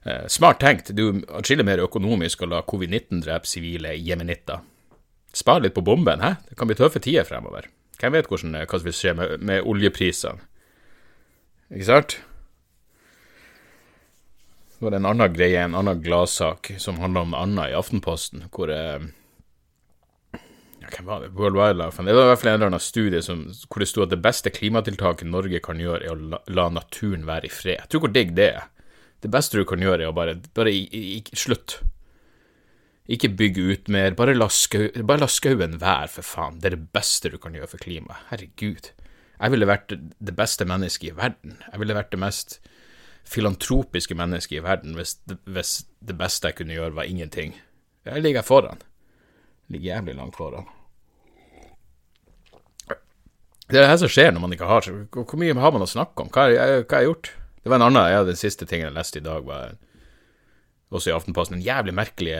Uh, 0.05 0.27
smart 0.31 0.61
tenkt. 0.63 0.93
Det 0.93 1.03
er 1.03 1.11
jo 1.11 1.25
atskillig 1.41 1.67
mer 1.67 1.83
økonomisk 1.83 2.45
å 2.45 2.51
la 2.53 2.63
covid-19 2.63 3.25
drepe 3.25 3.51
sivile 3.51 3.95
jemenitter. 3.97 4.63
Spar 5.35 5.65
litt 5.65 5.75
på 5.75 5.83
bomben, 5.83 6.23
hæ? 6.23 6.37
Det 6.51 6.59
kan 6.59 6.71
bli 6.71 6.79
tøffe 6.79 7.03
tider 7.03 7.27
fremover. 7.27 7.67
Hvem 7.99 8.15
vet 8.15 8.29
hvordan, 8.31 8.59
hva 8.63 8.79
som 8.79 8.87
vil 8.87 8.95
skje 8.95 9.15
med, 9.19 9.41
med 9.43 9.67
oljeprisene? 9.67 10.51
Ikke 11.73 11.89
sant? 11.89 12.17
Så 14.75 14.85
var 14.85 14.93
det 14.93 15.01
en 15.01 15.11
annen 15.13 15.35
greie, 15.35 15.61
en 15.63 15.77
annen 15.79 16.03
gladsak, 16.03 16.75
som 16.83 16.99
handla 17.01 17.23
om 17.25 17.37
Anna 17.39 17.69
i 17.71 17.77
Aftenposten, 17.79 18.49
hvor 18.53 18.73
eh, 18.75 19.07
Hvem 20.85 21.07
var 21.09 21.23
det? 21.23 21.31
World 21.35 21.57
Wildlife 21.57 22.03
Det 22.05 22.13
var 22.15 22.27
i 22.27 22.29
hvert 22.29 22.41
fall 22.43 22.51
en 22.53 22.59
eller 22.59 22.71
annen 22.73 22.83
studie 22.83 23.23
som, 23.25 23.47
hvor 23.71 23.81
det 23.83 23.89
sto 23.89 24.05
at 24.05 24.13
det 24.13 24.21
beste 24.23 24.53
klimatiltaket 24.53 25.31
Norge 25.31 25.63
kan 25.65 25.81
gjøre, 25.81 26.05
er 26.05 26.13
å 26.13 26.31
la, 26.35 26.41
la 26.53 26.69
naturen 26.75 27.25
være 27.27 27.49
i 27.49 27.53
fred. 27.55 27.81
Jeg 27.81 27.91
tror 27.91 28.05
hvor 28.05 28.13
digg 28.15 28.35
det 28.37 28.51
er. 28.53 28.69
Det 29.25 29.31
beste 29.33 29.57
du 29.57 29.65
kan 29.65 29.81
gjøre, 29.81 30.05
er 30.05 30.13
å 30.13 30.17
bare, 30.17 30.37
bare 30.55 30.75
Slutt. 31.33 31.79
Ikke 33.09 33.31
bygge 33.37 33.65
ut 33.73 33.89
mer. 33.93 34.15
Bare 34.17 34.37
la 34.37 34.49
skauen 34.53 35.79
være, 35.81 36.11
for 36.13 36.25
faen. 36.25 36.61
Det 36.61 36.71
er 36.71 36.77
det 36.77 36.93
beste 36.97 37.33
du 37.33 37.39
kan 37.41 37.57
gjøre 37.57 37.73
for 37.73 37.85
klimaet. 37.85 38.29
Herregud. 38.31 38.93
Jeg 39.45 39.53
ville 39.53 39.69
vært 39.69 39.93
det 39.93 40.33
beste 40.37 40.65
mennesket 40.65 41.11
i 41.11 41.17
verden. 41.19 41.59
Jeg 41.69 41.81
ville 41.83 41.97
vært 41.97 42.15
det 42.15 42.21
mest 42.23 42.57
filantropiske 43.29 44.17
mennesket 44.17 44.59
i 44.59 44.63
verden 44.65 44.97
hvis 44.97 45.19
hvis 45.45 45.73
det 46.05 46.17
beste 46.17 46.49
jeg 46.49 46.57
kunne 46.61 46.77
gjøre, 46.77 46.97
var 46.97 47.09
ingenting. 47.09 47.53
Jeg 48.09 48.25
ligger 48.25 48.45
foran. 48.45 48.81
Jeg 49.67 49.77
ligger 49.77 49.95
jævlig 49.95 50.17
langt 50.17 50.37
foran. 50.37 50.69
Det 53.69 53.79
er 53.79 53.85
det 53.85 53.93
her 53.93 54.01
som 54.01 54.13
skjer 54.13 54.33
når 54.33 54.43
man 54.45 54.53
ikke 54.53 54.69
har 54.69 54.89
Hvor 55.13 55.39
mye 55.41 55.55
har 55.57 55.73
man 55.73 55.85
å 55.85 55.89
snakke 55.89 56.25
om? 56.25 56.29
Hva 56.33 56.49
har 56.49 56.53
jeg, 56.53 56.85
jeg 56.91 57.09
gjort? 57.09 57.33
Det 57.65 57.73
var 57.73 57.81
en 57.81 57.87
annen, 57.87 58.11
ja, 58.13 58.25
Den 58.25 58.37
siste 58.37 58.69
tingen 58.69 58.91
jeg 58.91 58.97
leste 58.97 59.21
i 59.21 59.25
dag, 59.25 59.45
var 59.45 59.77
også 60.93 61.11
i 61.11 61.17
Aftenposten. 61.17 61.57
En 61.57 61.65
jævlig 61.65 61.95
merkelig 61.97 62.37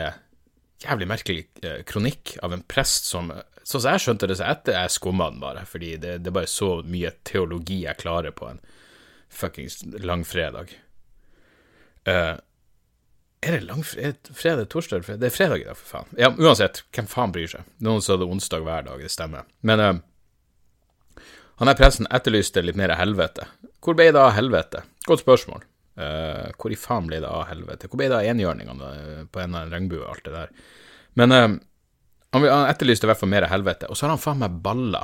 jævlig 0.83 1.07
merkelig 1.07 1.45
eh, 1.63 1.81
kronikk 1.87 2.35
av 2.43 2.53
en 2.53 2.63
prest 2.67 3.07
som 3.09 3.31
Sånn 3.65 3.81
som 3.81 3.95
jeg 3.95 4.01
skjønte 4.03 4.27
det, 4.29 4.37
så 4.37 4.45
etter 4.45 4.75
jeg 4.77 4.93
skumma 4.93 5.31
den 5.33 5.41
bare, 5.41 5.63
fordi 5.65 5.95
det, 5.97 6.19
det, 6.21 6.29
er 6.29 6.35
bare 6.37 6.49
så 6.49 6.67
mye 6.85 7.09
teologi 7.25 7.79
jeg 7.81 7.97
klarer 7.97 8.35
på 8.35 8.51
en 8.51 8.59
fuckings 9.33 9.79
langfredag. 10.05 10.75
Uh, 12.05 12.37
er 13.41 13.57
det 13.57 13.63
langfredag? 13.65 14.29
Fredag, 14.37 14.69
torsdag 14.69 15.07
fredag? 15.07 15.23
Det 15.23 15.31
er 15.31 15.33
fredag 15.33 15.63
i 15.63 15.65
dag, 15.65 15.79
for 15.81 15.95
faen. 15.95 16.13
Ja, 16.21 16.29
uansett, 16.37 16.83
hvem 16.93 17.09
faen 17.09 17.33
bryr 17.33 17.49
seg? 17.55 17.65
Noen 17.81 18.05
sa 18.05 18.19
det 18.21 18.29
onsdag 18.29 18.69
hver 18.69 18.85
dag, 18.85 19.01
det 19.01 19.13
stemmer. 19.13 19.49
Men 19.65 19.81
uh, 19.81 21.25
han 21.57 21.73
her 21.73 21.81
presten 21.81 22.13
etterlyste 22.13 22.61
litt 22.61 22.77
mer 22.77 22.93
helvete. 22.99 23.49
Hvor 23.81 23.97
ble 23.97 24.11
det 24.13 24.21
av 24.21 24.35
helvete? 24.37 24.85
Godt 25.09 25.25
spørsmål. 25.25 25.65
Uh, 25.97 26.51
hvor 26.53 26.69
i 26.69 26.77
faen 26.77 27.09
ble 27.09 27.17
det 27.23 27.33
av 27.33 27.47
helvete? 27.49 27.89
Hvor 27.89 27.97
ble 27.97 28.13
det 28.13 28.21
av 28.21 28.29
enhjørningene 28.29 29.25
på 29.33 29.41
en 29.41 29.57
av 29.57 29.73
regnbue 29.73 30.05
og 30.05 30.11
alt 30.13 30.27
det 30.29 30.37
der? 30.37 30.59
Men 31.17 31.33
han, 32.33 32.45
etterlyste 32.69 33.07
i 33.07 33.09
hvert 33.09 33.21
fall 33.21 33.31
mer 33.31 33.47
helvete, 33.51 33.89
og 33.89 33.97
så 33.97 34.05
har 34.05 34.15
han 34.15 34.23
faen 34.23 34.41
meg 34.41 34.57
balla. 34.63 35.03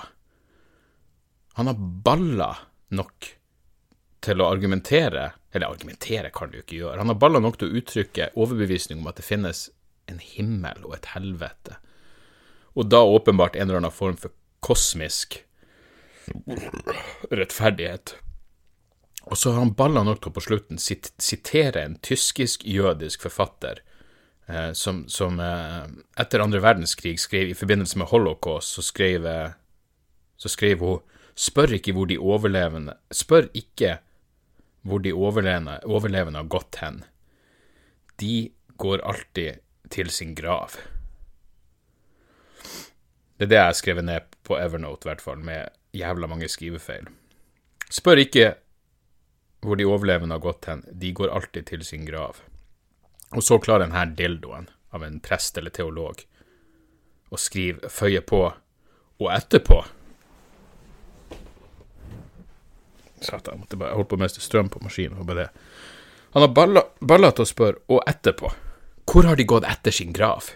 Han 1.59 1.69
har 1.69 1.77
balla 2.05 2.49
nok 2.95 3.29
til 4.21 4.41
å 4.41 4.47
argumentere 4.47 5.31
Eller 5.51 5.67
argumentere 5.67 6.29
kan 6.31 6.51
du 6.51 6.61
ikke 6.61 6.77
gjøre. 6.77 7.01
Han 7.01 7.11
har 7.11 7.17
balla 7.19 7.41
nok 7.43 7.57
til 7.59 7.67
å 7.67 7.79
uttrykke 7.81 8.29
overbevisning 8.39 9.01
om 9.01 9.09
at 9.11 9.17
det 9.19 9.25
finnes 9.27 9.65
en 10.07 10.21
himmel 10.23 10.85
og 10.87 10.93
et 10.95 11.09
helvete. 11.11 11.75
Og 12.79 12.87
da 12.87 13.01
åpenbart 13.03 13.57
en 13.57 13.65
eller 13.65 13.81
annen 13.81 13.91
form 13.91 14.15
for 14.15 14.31
kosmisk 14.63 15.41
rettferdighet. 17.35 18.15
Og 19.27 19.35
så 19.37 19.51
har 19.51 19.59
han 19.59 19.75
balla 19.75 20.05
nok 20.07 20.21
til 20.21 20.31
å 20.31 20.35
på 20.37 20.45
slutten 20.45 20.79
sit 20.79 21.11
sitere 21.19 21.83
en 21.83 21.99
tyskisk-jødisk 21.99 23.27
forfatter 23.27 23.83
som, 24.73 25.07
som 25.07 25.39
eh, 25.39 25.83
etter 26.19 26.43
andre 26.43 26.61
verdenskrig 26.63 27.19
skrev 27.19 27.51
i 27.51 27.57
forbindelse 27.57 27.99
med 28.01 28.09
holocaust, 28.11 28.75
så 28.75 28.83
skrev, 28.85 29.25
eh, 29.25 29.57
så 30.37 30.51
skrev 30.51 30.85
hun 30.85 31.01
Spør 31.41 31.71
ikke 31.77 31.93
hvor 31.95 32.09
de 32.09 32.17
overlevende 32.19 32.97
Spør 33.15 33.47
ikke 33.55 33.95
hvor 34.83 34.99
de 34.99 35.13
overlevende, 35.13 35.77
overlevende 35.85 36.41
har 36.41 36.49
gått 36.51 36.81
hen. 36.81 37.03
De 38.19 38.51
går 38.81 39.03
alltid 39.05 39.61
til 39.93 40.09
sin 40.09 40.33
grav. 40.35 40.75
Det 43.37 43.45
er 43.45 43.51
det 43.51 43.59
jeg 43.59 43.69
har 43.69 43.77
skrevet 43.77 44.05
ned 44.05 44.35
på 44.43 44.57
Evernote, 44.57 45.05
i 45.05 45.09
hvert 45.09 45.21
fall, 45.21 45.39
med 45.39 45.69
jævla 45.93 46.27
mange 46.27 46.49
skrivefeil. 46.49 47.07
Spør 47.89 48.23
ikke 48.25 48.55
hvor 49.61 49.77
de 49.77 49.85
overlevende 49.85 50.35
har 50.35 50.43
gått 50.43 50.65
hen, 50.65 50.83
de 50.91 51.13
går 51.13 51.29
alltid 51.29 51.69
til 51.69 51.85
sin 51.85 52.05
grav. 52.09 52.41
Og 53.31 53.43
så 53.43 53.59
klarer 53.63 53.87
denne 53.87 54.05
dildoen 54.17 54.69
av 54.91 55.05
en 55.07 55.19
prest 55.23 55.57
eller 55.57 55.73
teolog 55.73 56.23
å 57.31 57.39
skrive, 57.39 57.87
føye 57.89 58.21
på, 58.27 58.43
og 59.21 59.31
etterpå 59.31 59.79
Satan, 63.21 63.53
jeg 63.53 63.61
måtte 63.61 63.77
jeg 63.77 63.93
holdt 63.93 64.09
på 64.09 64.17
å 64.17 64.21
miste 64.23 64.41
strøm 64.41 64.69
på 64.73 64.79
maskinen. 64.81 65.19
og 65.21 65.27
bare 65.29 65.43
det. 65.43 65.65
Han 66.33 66.41
har 66.41 66.53
balla, 66.57 66.81
balla 67.05 67.29
til 67.31 67.45
å 67.45 67.49
spørre, 67.51 67.83
og 67.93 68.01
etterpå, 68.09 68.49
hvor 69.05 69.27
har 69.29 69.37
de 69.37 69.45
gått 69.45 69.67
etter 69.69 69.93
sin 69.93 70.09
grav? 70.15 70.47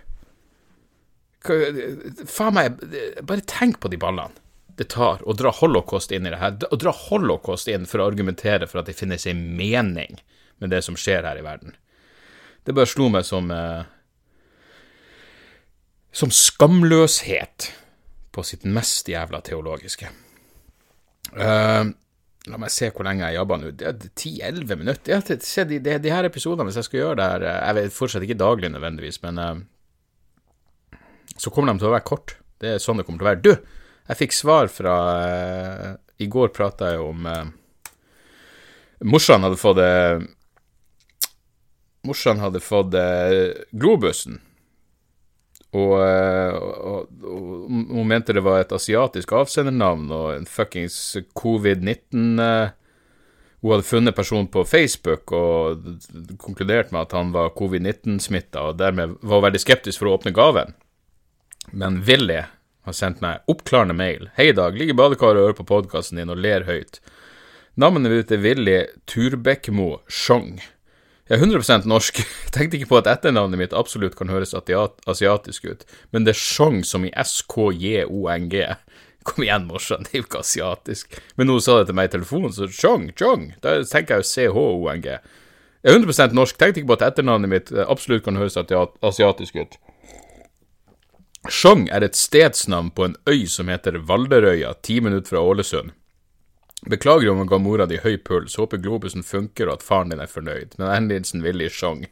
Faen 1.46 2.56
meg, 2.58 2.80
bare 3.22 3.46
tenk 3.46 3.78
på 3.80 3.92
de 3.94 4.00
ballene 4.02 4.34
det 4.76 4.90
tar 4.92 5.22
å 5.24 5.34
dra 5.38 5.52
holocaust 5.56 6.12
inn 6.12 6.28
i 6.28 6.32
det 6.34 6.40
her. 6.42 6.58
Å 6.68 6.80
dra 6.80 6.92
holocaust 6.92 7.70
inn 7.72 7.86
for 7.88 8.02
å 8.02 8.08
argumentere 8.10 8.68
for 8.68 8.82
at 8.82 8.90
det 8.90 8.98
finnes 8.98 9.24
en 9.30 9.42
mening 9.56 10.20
med 10.60 10.74
det 10.74 10.82
som 10.84 10.98
skjer 11.00 11.24
her 11.28 11.40
i 11.40 11.46
verden. 11.46 11.76
Det 12.66 12.74
bare 12.74 12.90
slo 12.90 13.10
meg 13.14 13.26
som 13.28 13.52
eh, 13.54 13.84
Som 16.16 16.32
skamløshet 16.34 17.72
på 18.36 18.44
sitt 18.44 18.66
mest 18.68 19.08
jævla 19.08 19.40
teologiske. 19.44 20.10
Uh, 21.36 21.88
la 22.52 22.58
meg 22.60 22.72
se 22.72 22.90
hvor 22.92 23.08
lenge 23.08 23.24
jeg 23.30 23.38
jobber 23.38 23.60
nå. 23.62 23.70
Det 23.80 23.88
er 23.88 24.10
10-11 24.12 24.80
minutter. 24.80 25.14
Ja, 25.14 25.20
se 25.24 25.64
de, 25.68 25.80
de, 25.84 25.94
de, 26.04 26.12
her 26.12 26.28
episodene, 26.28 26.66
hvis 26.68 26.80
jeg 26.82 26.88
skal 26.88 27.00
gjøre 27.00 27.18
det 27.20 27.28
her 27.32 27.46
eh, 27.48 27.62
Jeg 27.62 27.78
vet 27.78 27.96
fortsatt 27.96 28.26
ikke 28.28 28.38
daglig 28.40 28.72
nødvendigvis, 28.74 29.22
men 29.24 29.40
uh, 29.40 31.00
så 31.36 31.52
kommer 31.52 31.72
de 31.72 31.84
til 31.84 31.92
å 31.92 31.96
være 31.96 32.08
kort. 32.12 32.36
Det 32.60 32.74
er 32.74 32.84
sånn 32.84 33.00
det 33.00 33.08
kommer 33.08 33.24
til 33.24 33.28
å 33.28 33.32
være. 33.32 33.44
Du! 33.44 33.80
Jeg 34.12 34.22
fikk 34.24 34.36
svar 34.36 34.72
fra 34.72 34.96
uh, 35.16 35.88
I 36.20 36.28
går 36.32 36.52
prata 36.56 36.92
jeg 36.94 37.04
om 37.04 37.28
Morsan 39.08 39.44
hadde 39.48 39.60
fått 39.60 39.80
Morsan 42.06 42.42
hadde 42.44 42.62
fått 42.64 42.96
Globusen. 43.74 44.40
Og, 45.76 45.92
og, 45.92 47.10
og, 47.26 47.46
hun 47.68 48.08
mente 48.08 48.36
det 48.36 48.44
var 48.46 48.62
et 48.62 48.74
asiatisk 48.76 49.34
avsendernavn 49.36 50.08
og 50.14 50.28
en 50.38 50.48
fuckings 50.48 51.18
covid-19 51.36 52.40
Hun 53.60 53.74
hadde 53.74 53.88
funnet 53.88 54.16
personen 54.16 54.48
på 54.52 54.64
Facebook 54.70 55.34
og 55.36 55.84
konkludert 56.40 56.94
med 56.94 57.02
at 57.02 57.16
han 57.18 57.34
var 57.34 57.52
covid-19-smitta, 57.58 58.70
og 58.70 58.80
dermed 58.80 59.18
var 59.26 59.42
veldig 59.48 59.64
skeptisk 59.64 60.00
for 60.00 60.12
å 60.12 60.20
åpne 60.20 60.36
gaven. 60.38 60.76
Men 61.74 62.04
Willy 62.06 62.44
har 62.86 62.94
sendt 62.94 63.24
meg 63.26 63.42
oppklarende 63.50 63.98
mail. 63.98 64.30
Hei, 64.38 64.52
Dag. 64.54 64.78
Ligger 64.78 64.94
i 64.94 65.00
badekaret 65.00 65.42
og 65.42 65.48
hører 65.48 65.58
på 65.58 65.68
podkasten 65.72 66.22
din 66.22 66.30
og 66.30 66.38
ler 66.46 66.68
høyt. 66.70 67.02
Navnet 67.76 68.14
mitt 68.14 68.32
er 68.32 68.44
Willy 68.44 68.78
Turbekkmo 69.10 69.96
Sjong. 70.06 70.60
Jeg 71.26 71.40
er 71.40 71.48
100% 71.48 71.88
norsk. 71.90 72.20
Tenkte 72.54 72.78
ikke 72.78 72.92
på 72.92 73.00
at 73.00 73.08
etternavnet 73.10 73.58
mitt 73.58 73.72
absolutt 73.74 74.14
kan 74.18 74.30
høres 74.30 74.54
asiatisk 74.54 75.66
ut, 75.66 75.88
men 76.14 76.28
det 76.28 76.36
er 76.36 76.38
Sjong 76.38 76.84
som 76.86 77.08
i 77.08 77.10
SKJONG. 77.18 78.54
Kom 79.26 79.42
igjen, 79.42 79.66
morsan, 79.66 80.06
det 80.06 80.14
er 80.14 80.22
jo 80.22 80.28
ikke 80.28 80.44
asiatisk. 80.44 81.18
Men 81.34 81.50
hun 81.50 81.64
sa 81.66 81.80
det 81.80 81.90
til 81.90 81.98
meg 81.98 82.12
i 82.12 82.14
telefonen, 82.14 82.54
så 82.54 82.70
Sjong, 82.70 83.10
Sjong, 83.18 83.48
da 83.66 83.80
tenker 83.90 84.20
jeg 84.20 84.22
jo 84.22 84.54
CHONG. 84.54 85.10
Jeg 85.10 85.90
er 85.90 85.98
100% 85.98 86.38
norsk. 86.38 86.62
Tenkte 86.62 86.84
ikke 86.84 86.92
på 86.94 87.00
at 87.00 87.08
etternavnet 87.10 87.50
mitt 87.50 87.74
absolutt 87.74 88.26
kan 88.26 88.38
høres 88.38 88.58
asiatisk 88.62 89.58
ut. 89.58 89.82
Skjong 91.50 91.90
er 91.94 92.06
et 92.06 92.18
stedsnavn 92.18 92.94
på 92.94 93.10
en 93.10 93.18
øy 93.30 93.46
som 93.50 93.70
heter 93.74 93.98
Valderøya, 94.06 94.78
ti 94.86 95.02
minutter 95.02 95.34
fra 95.34 95.42
Ålesund. 95.46 95.94
Beklager 96.86 97.30
om 97.30 97.38
han 97.38 97.50
ga 97.50 97.58
mora 97.58 97.86
di 97.90 97.98
høy 98.04 98.18
puls, 98.22 98.58
håper 98.62 98.78
globusen 98.78 99.26
funker 99.26 99.70
og 99.70 99.80
at 99.80 99.86
faren 99.86 100.14
din 100.14 100.22
er 100.22 100.30
fornøyd, 100.30 100.76
men 100.78 100.92
Erlendsen 100.92 101.42
Willy 101.46 101.70
sjong. 101.74 102.06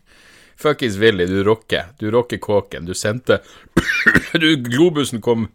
Fuckings 0.57 0.97
Willy, 1.01 1.27
du 1.29 1.43
rocker. 1.45 1.91
Du 1.99 2.09
rocker 2.11 2.37
kåken. 2.37 2.85
Du 2.85 2.93
sendte 2.93 3.41
Du, 4.41 4.47
globusen 4.55 5.21
kom, 5.21 5.47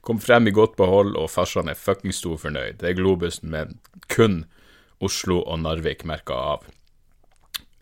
kom 0.00 0.20
frem 0.22 0.48
i 0.48 0.54
godt 0.54 0.76
behold, 0.78 1.16
og 1.18 1.30
farsan 1.30 1.70
er 1.70 1.78
fuckings 1.78 2.22
stor 2.22 2.38
fornøyd. 2.42 2.80
Det 2.80 2.90
er 2.90 2.98
globusen 2.98 3.50
med 3.54 3.76
kun 4.12 4.44
Oslo 5.02 5.42
og 5.42 5.60
Narvik 5.62 6.06
merka 6.08 6.38
av 6.54 6.66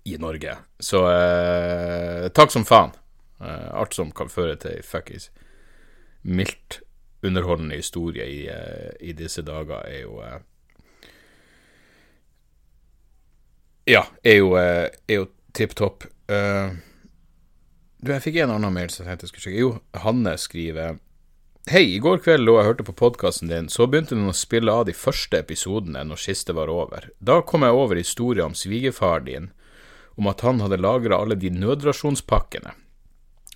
i 0.05 0.17
Norge. 0.21 0.57
Så 0.81 1.05
eh, 1.09 2.29
takk 2.37 2.53
som 2.53 2.67
faen. 2.69 2.93
Eh, 3.41 3.69
alt 3.73 3.97
som 3.97 4.13
kan 4.13 4.33
føre 4.33 4.57
til 4.61 4.83
fuckings 4.85 5.31
mildt 6.25 6.81
underholdende 7.25 7.77
historie 7.77 8.27
i, 8.29 8.43
eh, 8.49 8.91
i, 9.01 9.13
disse 9.17 9.45
dager, 9.45 9.85
er 9.89 10.03
jo 10.05 10.19
uh, 10.21 10.41
Ja, 13.85 14.07
er 14.25 14.39
jo, 14.41 14.55
er 14.57 14.91
jo 15.09 15.27
tipp 15.53 15.75
topp. 15.77 16.07
du, 16.29 18.13
jeg 18.13 18.25
fikk 18.25 18.39
en 18.41 18.55
annen 18.55 18.73
mail 18.73 18.93
som 18.93 19.05
jeg 19.05 19.13
tenkte 19.13 19.27
jeg 19.29 19.33
skulle 19.33 19.47
sjekke. 19.49 19.65
Jo, 19.65 20.03
Hanne 20.05 20.37
skriver 20.41 21.01
Hei, 21.65 21.95
i 21.95 22.01
går 22.03 22.19
kveld 22.21 22.45
lå 22.45 22.59
jeg 22.59 22.61
og 22.61 22.67
hørte 22.69 22.85
på 22.85 22.93
podkasten 22.93 23.49
din, 23.49 23.71
så 23.73 23.87
begynte 23.89 24.13
den 24.13 24.29
å 24.29 24.35
spille 24.37 24.69
av 24.69 24.83
de 24.85 24.93
første 24.93 25.39
episodene 25.41 26.03
når 26.05 26.21
siste 26.21 26.53
var 26.53 26.69
over. 26.69 27.07
Da 27.25 27.39
kom 27.41 27.65
jeg 27.65 27.73
over 27.73 27.97
historien 27.97 28.51
om 28.51 28.57
svigerfaren 28.59 29.25
din, 29.25 29.47
om 30.21 30.29
at 30.29 30.45
han 30.45 30.61
hadde 30.61 30.77
lagra 30.77 31.23
alle 31.25 31.39
de 31.41 31.49
nødrasjonspakkene. 31.55 32.75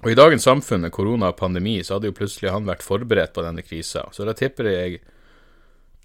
Og 0.01 0.09
i 0.09 0.17
dagens 0.17 0.49
samfunn 0.49 0.87
med 0.87 0.95
korona 0.97 1.35
og 1.35 1.37
pandemi, 1.37 1.77
så 1.85 1.99
hadde 1.99 2.09
jo 2.09 2.17
plutselig 2.17 2.55
han 2.55 2.65
vært 2.65 2.87
forberedt 2.87 3.37
på 3.37 3.45
denne 3.45 3.67
krisa, 3.67 4.07
så 4.09 4.25
da 4.25 4.33
tipper 4.33 4.73
jeg 4.73 5.03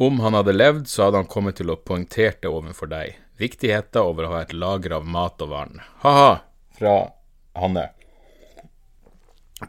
om 0.04 0.20
han 0.26 0.36
hadde 0.36 0.60
levd, 0.60 0.90
så 0.92 1.08
hadde 1.08 1.24
han 1.24 1.32
kommet 1.32 1.62
til 1.62 1.72
å 1.72 1.80
poengtere 1.80 2.36
det 2.44 2.52
overfor 2.52 2.92
deg. 2.92 3.16
Viktigheten 3.42 4.02
over 4.02 4.28
å 4.28 4.34
ha 4.36 4.42
et 4.44 4.54
lager 4.54 4.98
av 5.00 5.08
mat 5.10 5.42
og 5.42 5.52
vann. 5.54 5.82
Ha-ha, 6.04 6.34
fra 6.78 6.96
Hanne. 7.58 7.88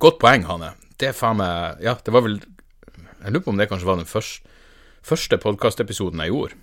Godt 0.01 0.21
poeng, 0.21 0.45
Hanne. 0.49 0.75
Det 0.99 1.11
er 1.11 1.17
faen 1.17 1.41
meg 1.41 1.83
Ja, 1.83 1.97
det 1.99 2.13
var 2.15 2.23
vel 2.23 2.37
Jeg 2.39 3.33
lurer 3.33 3.43
på 3.43 3.51
om 3.51 3.59
det 3.59 3.67
kanskje 3.71 3.89
var 3.89 3.99
den 3.99 4.09
første, 4.09 4.47
første 5.05 5.39
podkastepisoden 5.43 6.23
jeg 6.23 6.33
gjorde. 6.33 6.61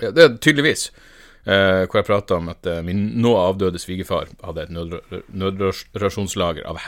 Ja, 0.00 0.10
det 0.16 0.24
er 0.24 0.36
tydeligvis. 0.40 0.88
Eh, 1.44 1.86
hvor 1.88 2.00
jeg 2.00 2.08
prata 2.08 2.36
om 2.36 2.50
at 2.52 2.66
uh, 2.68 2.82
min 2.84 2.98
nå 3.20 3.30
avdøde 3.40 3.80
svigerfar 3.80 4.28
hadde 4.44 4.66
et 4.66 4.72
nødrasjonslager 5.32 6.66
av 6.68 6.82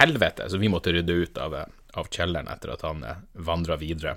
helvete, 0.00 0.48
så 0.50 0.58
vi 0.58 0.70
måtte 0.72 0.90
rydde 0.94 1.14
ut 1.14 1.38
av, 1.38 1.54
av 1.94 2.10
kjelleren 2.10 2.50
etter 2.50 2.74
at 2.74 2.82
han 2.86 3.04
eh, 3.06 3.20
vandra 3.46 3.78
videre. 3.78 4.16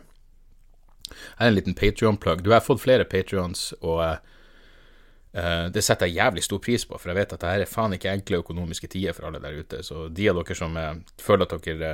Her 1.10 1.48
er 1.48 1.51
en 1.51 1.57
liten 1.57 1.77
Patrion-plugg. 1.77 2.43
Du 2.43 2.51
har 2.53 2.63
fått 2.65 2.83
flere 2.83 3.07
Patrions, 3.10 3.72
og 3.81 4.01
uh, 4.03 5.65
det 5.74 5.83
setter 5.83 6.10
jeg 6.10 6.19
jævlig 6.22 6.45
stor 6.45 6.62
pris 6.63 6.86
på, 6.86 6.98
for 6.98 7.12
jeg 7.12 7.19
vet 7.19 7.33
at 7.33 7.41
dette 7.41 7.65
er 7.65 7.69
faen 7.69 7.95
ikke 7.98 8.13
enkle 8.13 8.41
økonomiske 8.43 8.91
tider 8.93 9.17
for 9.17 9.29
alle 9.29 9.41
der 9.43 9.57
ute. 9.57 9.81
Så 9.86 10.07
de 10.10 10.29
av 10.29 10.39
dere 10.39 10.57
som 10.57 10.77
føler 11.22 11.48
at 11.48 11.67
dere 11.67 11.93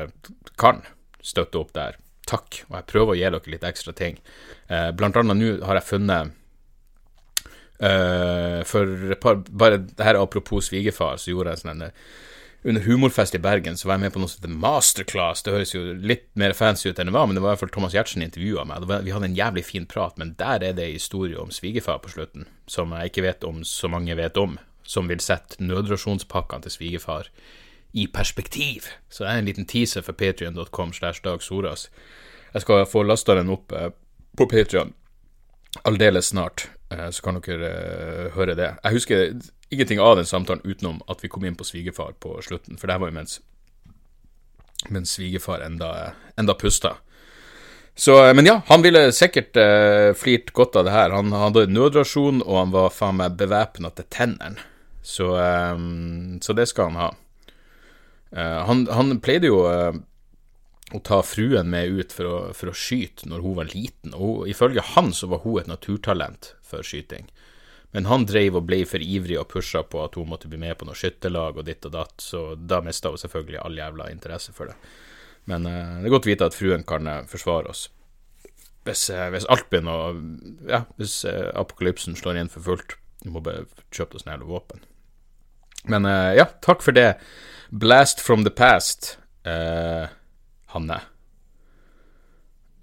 kan 0.60 0.84
støtte 1.24 1.62
opp 1.62 1.72
der, 1.78 1.96
takk. 2.28 2.66
Og 2.68 2.75
jeg 2.78 2.89
prøver 2.92 3.13
å 3.13 3.20
gi 3.20 3.30
dere 3.30 3.54
litt 3.56 3.63
ekstra 3.68 3.96
ting. 3.96 4.20
blant 4.68 5.18
annet 5.18 5.39
nå 5.39 5.54
har 5.66 5.80
jeg 5.80 5.92
funnet 5.94 6.36
Uh, 7.80 8.60
for 8.68 9.16
par, 9.24 9.38
bare 9.56 9.78
det 9.78 10.04
her 10.04 10.18
apropos 10.20 10.68
svigerfar, 10.68 11.16
så 11.16 11.32
gjorde 11.32 11.54
jeg 11.54 11.62
sånn 11.62 11.78
en 11.78 11.94
under 12.63 12.82
Humorfest 12.82 13.36
i 13.36 13.39
Bergen 13.39 13.78
så 13.78 13.88
var 13.88 13.98
jeg 13.98 14.04
med 14.06 14.13
på 14.13 14.22
noe 14.22 14.32
som 14.32 14.42
heter 14.42 14.60
Masterclass. 14.62 15.44
Det 15.46 15.54
høres 15.54 15.72
jo 15.75 15.84
litt 15.96 16.28
mer 16.39 16.56
fancy 16.58 16.89
ut 16.89 17.00
enn 17.00 17.08
det 17.08 17.16
var, 17.16 17.30
men 17.30 17.38
det 17.38 17.44
var 17.44 17.54
i 17.54 17.56
hvert 17.56 17.63
fall 17.63 17.72
Thomas 17.75 17.96
Giertsen 17.96 18.25
intervjua 18.25 18.66
meg. 18.68 18.88
Vi 19.06 19.13
hadde 19.16 19.30
en 19.30 19.38
jævlig 19.38 19.63
fin 19.68 19.88
prat, 19.89 20.18
men 20.20 20.36
der 20.39 20.66
er 20.68 20.75
det 20.75 20.89
historie 20.92 21.39
om 21.39 21.54
svigerfar 21.56 22.01
på 22.04 22.12
slutten, 22.12 22.50
som 22.68 22.92
jeg 22.96 23.13
ikke 23.13 23.25
vet 23.30 23.48
om 23.48 23.63
så 23.68 23.92
mange 23.92 24.18
vet 24.20 24.38
om, 24.38 24.58
som 24.84 25.08
vil 25.08 25.24
sette 25.24 25.62
nødrasjonspakkene 25.63 26.68
til 26.68 26.75
svigerfar 26.75 27.32
i 27.96 28.10
perspektiv. 28.12 28.92
Så 29.10 29.24
det 29.24 29.32
er 29.32 29.42
en 29.42 29.50
liten 29.50 29.70
teaser 29.70 30.04
for 30.06 30.18
patrion.com 30.18 30.94
slash 30.94 31.24
Dag 31.24 31.42
Soras. 31.46 31.88
Jeg 32.54 32.66
skal 32.66 32.86
få 32.89 33.06
lasta 33.06 33.38
den 33.39 33.54
opp 33.54 33.72
eh, 33.72 33.92
på 34.38 34.50
Patrion 34.50 34.94
aldeles 35.84 36.25
snart, 36.34 36.68
eh, 36.92 37.10
så 37.10 37.24
kan 37.24 37.39
dere 37.42 37.70
eh, 37.70 38.28
høre 38.36 38.56
det. 38.58 38.74
Jeg 38.84 38.98
husker 38.98 39.25
ingenting 39.70 40.00
av 40.00 40.16
den 40.20 40.26
samtalen 40.26 40.66
utenom 40.66 41.02
at 41.08 41.24
vi 41.24 41.30
kom 41.30 41.46
inn 41.46 41.58
på 41.60 41.68
svigerfar 41.68 42.16
på 42.20 42.40
slutten, 42.46 42.78
for 42.78 42.88
det 42.88 42.98
her 42.98 43.04
var 43.04 43.12
jo 43.12 43.18
mens, 43.20 43.40
mens 44.90 45.14
svigerfar 45.18 45.66
enda, 45.66 45.92
enda 46.38 46.56
pusta. 46.58 46.96
Så, 48.00 48.34
men 48.34 48.46
ja, 48.46 48.62
han 48.68 48.82
ville 48.82 49.12
sikkert 49.12 49.58
eh, 49.60 50.14
flirt 50.16 50.54
godt 50.56 50.78
av 50.80 50.86
det 50.88 50.92
her. 50.96 51.12
Han, 51.12 51.34
han 51.36 51.50
hadde 51.50 51.66
nødrasjon, 51.68 52.40
og 52.46 52.56
han 52.56 52.70
var 52.72 52.94
faen 52.96 53.18
meg 53.20 53.36
bevæpna 53.36 53.92
til 53.92 54.08
tennene. 54.08 54.62
Så, 55.04 55.34
eh, 55.36 55.82
så, 56.40 56.56
det 56.56 56.70
skal 56.72 56.94
han 56.94 57.02
ha. 57.02 57.10
Eh, 58.32 58.62
han, 58.70 58.86
han, 58.96 59.18
pleide 59.20 59.52
jo 59.52 59.66
uh, 59.68 59.92
å 60.96 61.02
ta 61.04 61.20
fruen 61.26 61.68
med 61.74 61.92
ut 61.92 62.16
for 62.16 62.30
å, 62.30 62.38
for 62.56 62.72
å, 62.72 62.78
skyte 62.78 63.28
når 63.28 63.44
hun 63.44 63.58
var 63.60 63.74
liten, 63.74 64.16
og 64.16 64.48
ifølge 64.48 64.86
han 64.94 65.12
så 65.14 65.28
var 65.34 65.44
hun 65.44 65.60
et 65.60 65.72
naturtalent 65.72 66.54
for 66.64 66.86
skyting. 66.86 67.28
Men 67.91 68.05
han 68.05 68.25
drev 68.29 68.60
og 68.60 68.67
ble 68.69 68.84
for 68.86 69.01
ivrig 69.01 69.39
og 69.41 69.48
pusha 69.50 69.81
på 69.81 70.03
at 70.03 70.17
hun 70.19 70.29
måtte 70.29 70.50
bli 70.50 70.60
med 70.62 70.77
på 70.77 70.86
noe 70.86 70.98
skytterlag 70.98 71.58
og 71.58 71.65
ditt 71.65 71.86
og 71.89 71.96
datt, 71.96 72.19
så 72.22 72.53
da 72.53 72.84
mista 72.86 73.10
hun 73.10 73.22
selvfølgelig 73.22 73.62
all 73.63 73.79
jævla 73.79 74.12
interesse 74.13 74.53
for 74.53 74.69
det. 74.69 74.75
Men 75.50 75.65
uh, 75.65 75.98
det 75.98 76.10
er 76.10 76.13
godt 76.13 76.27
å 76.27 76.31
vite 76.31 76.50
at 76.51 76.58
fruen 76.58 76.86
kan 76.86 77.10
uh, 77.10 77.24
forsvare 77.29 77.72
oss. 77.72 77.88
Hvis, 78.86 79.08
uh, 79.10 79.25
hvis, 79.34 79.48
alt 79.50 79.65
begynner 79.74 80.05
å 80.05 80.12
Ja, 80.69 80.84
hvis 81.01 81.24
apokalypsen 81.25 82.17
slår 82.17 82.38
inn 82.41 82.51
for 82.53 82.65
fullt. 82.65 83.00
Vi 83.24 83.34
må 83.34 83.41
bare 83.43 83.65
kjøpe 83.91 84.19
oss 84.19 84.27
nærmere 84.27 84.51
våpen. 84.51 84.86
Men 85.89 86.05
ja, 86.36 86.46
takk 86.63 86.84
for 86.84 86.96
det. 86.96 87.17
Blast 87.72 88.22
from 88.24 88.43
the 88.46 88.51
past, 88.51 89.17
Hanne. 89.43 91.00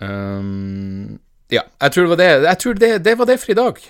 Um, 0.00 1.18
ja, 1.52 1.62
jeg 1.80 1.92
tror 1.92 2.04
det 2.04 2.12
var 2.12 2.20
det. 2.20 2.30
Jeg 2.48 2.60
tror 2.62 2.80
det, 2.80 2.90
det 3.04 3.14
var 3.20 3.28
det 3.30 3.38
for 3.40 3.52
i 3.52 3.58
dag 3.60 3.80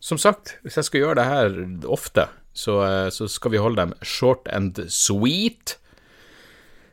som 0.00 0.18
sagt, 0.18 0.56
hvis 0.64 0.78
jeg 0.80 0.88
skal 0.88 1.00
gjøre 1.04 1.18
det 1.20 1.28
her 1.28 1.58
ofte, 1.92 2.26
så, 2.56 2.80
eh, 2.86 3.10
så 3.12 3.28
skal 3.28 3.52
vi 3.52 3.60
holde 3.62 3.82
dem 3.82 3.92
short 4.02 4.48
and 4.52 4.80
sweet. 4.88 5.76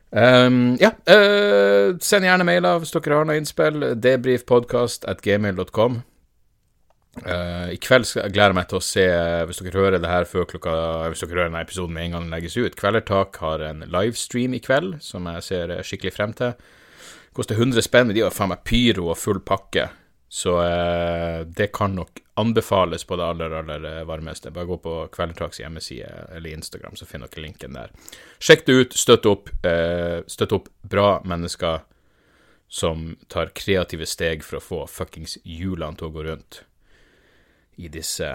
Um, 0.08 0.78
ja, 0.80 0.88
uh, 1.04 1.92
send 2.00 2.24
gjerne 2.24 2.44
mailer 2.48 2.78
hvis 2.80 2.94
dere 2.94 3.18
har 3.18 3.26
noe 3.28 3.36
innspill. 3.40 3.96
Debrifpodkast.gmail.com. 4.00 5.98
Uh, 7.18 7.68
I 7.74 7.78
kveld 7.82 8.06
gleder 8.14 8.52
jeg 8.52 8.56
meg 8.60 8.68
til 8.70 8.78
å 8.78 8.84
se, 8.84 9.06
hvis 9.48 9.60
dere 9.64 9.80
hører 9.82 10.00
det 10.00 10.12
her 10.12 10.24
før 10.28 10.46
klokka 10.46 10.72
Hvis 11.10 11.24
dere 11.24 11.34
hører 11.34 11.48
denne 11.48 11.64
episoden 11.66 11.94
med 11.96 12.04
en 12.06 12.12
gang 12.16 12.24
den 12.28 12.34
legges 12.36 12.56
ut. 12.56 12.78
Kvelertak 12.78 13.40
har 13.42 13.58
en 13.66 13.80
livestream 13.90 14.52
i 14.56 14.62
kveld 14.64 14.90
som 15.04 15.26
jeg 15.32 15.46
ser 15.48 15.66
skikkelig 15.84 16.14
frem 16.14 16.32
til. 16.38 16.52
Koster 17.36 17.58
100 17.58 17.84
spenn, 17.84 18.08
men 18.08 18.16
de 18.16 18.24
har 18.24 18.34
faen 18.34 18.50
meg 18.52 18.64
pyro 18.66 19.10
og 19.12 19.18
full 19.20 19.40
pakke. 19.44 19.90
Så 20.28 20.58
eh, 20.62 21.40
det 21.46 21.70
kan 21.72 21.94
nok 21.96 22.20
anbefales 22.38 23.04
på 23.04 23.16
det 23.16 23.24
aller, 23.24 23.50
aller 23.50 23.84
eh, 23.84 24.04
varmeste. 24.04 24.50
Bare 24.50 24.68
gå 24.68 24.76
på 24.84 24.94
Kvelertaks 25.12 25.60
hjemmeside 25.60 26.10
eller 26.36 26.50
Instagram, 26.50 26.96
så 26.96 27.06
finner 27.08 27.30
dere 27.32 27.46
linken 27.46 27.78
der. 27.78 27.94
Sjekk 28.38 28.66
det 28.66 28.76
ut, 28.76 28.98
støtt 28.98 29.26
opp. 29.26 29.48
Eh, 29.66 30.20
støtt 30.28 30.52
opp 30.52 30.68
bra 30.84 31.22
mennesker 31.24 31.80
som 32.68 33.14
tar 33.32 33.54
kreative 33.56 34.06
steg 34.06 34.44
for 34.44 34.60
å 34.60 34.64
få 34.64 34.82
fuckings 34.92 35.38
hjulene 35.42 35.96
til 35.96 36.10
å 36.10 36.14
gå 36.14 36.26
rundt 36.26 36.62
i 37.80 37.88
disse 37.88 38.34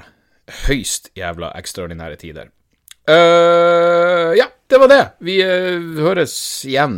høyst 0.65 1.11
jævla 1.17 1.51
ekstraordinære 1.59 2.17
tider. 2.19 2.49
Uh, 3.03 4.31
ja, 4.39 4.47
det 4.67 4.79
var 4.79 4.89
det. 4.89 5.03
Vi 5.27 5.35
uh, 5.43 5.99
høres 6.01 6.33
igjen 6.65 6.97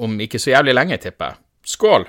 om 0.00 0.16
ikke 0.24 0.40
så 0.40 0.54
jævlig 0.54 0.74
lenge, 0.74 0.98
tipper 1.00 1.34
jeg. 1.34 1.42
Skål! 1.74 2.08